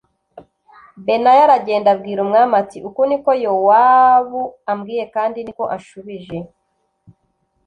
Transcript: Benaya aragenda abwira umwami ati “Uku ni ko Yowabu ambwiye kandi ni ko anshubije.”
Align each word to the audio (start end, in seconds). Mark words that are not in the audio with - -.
Benaya 1.05 1.41
aragenda 1.47 1.87
abwira 1.95 2.19
umwami 2.25 2.53
ati 2.61 2.77
“Uku 2.87 3.01
ni 3.09 3.17
ko 3.23 3.31
Yowabu 3.43 4.41
ambwiye 4.71 5.03
kandi 5.15 5.39
ni 5.41 5.51
ko 5.57 5.63
anshubije.” 5.75 6.37